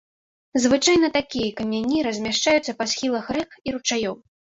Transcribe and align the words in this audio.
Звычайна 0.63 1.09
такія 1.17 1.49
камяні 1.59 1.99
размяшчаюцца 2.07 2.75
па 2.79 2.87
схілах 2.95 3.29
рэк 3.37 3.51
і 3.67 3.75
ручаёў. 3.77 4.15